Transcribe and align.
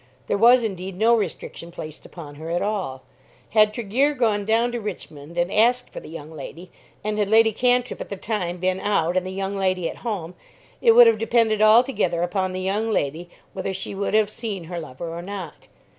There 0.25 0.35
was 0.35 0.63
indeed 0.63 0.97
no 0.97 1.13
restriction 1.15 1.69
placed 1.71 2.07
upon 2.07 2.33
her 2.41 2.49
at 2.49 2.63
all. 2.63 3.03
Had 3.51 3.71
Tregear 3.71 4.15
gone 4.15 4.45
down 4.45 4.71
to 4.71 4.81
Richmond 4.81 5.37
and 5.37 5.51
asked 5.53 5.91
for 5.91 5.99
the 5.99 6.09
young 6.09 6.31
lady, 6.31 6.71
and 7.03 7.19
had 7.19 7.29
Lady 7.29 7.51
Cantrip 7.51 8.01
at 8.01 8.09
the 8.09 8.17
time 8.17 8.57
been 8.57 8.79
out 8.79 9.15
and 9.15 9.27
the 9.27 9.31
young 9.31 9.55
lady 9.55 9.87
at 9.87 9.97
home, 9.97 10.33
it 10.81 10.93
would 10.93 11.05
have 11.05 11.19
depended 11.19 11.61
altogether 11.61 12.23
upon 12.23 12.51
the 12.51 12.61
young 12.61 12.89
lady 12.89 13.29
whether 13.53 13.75
she 13.75 13.93
would 13.93 14.15
have 14.15 14.31
seen 14.31 14.63
her 14.63 14.79
lover 14.79 15.07
or 15.07 15.21
not. 15.21 15.67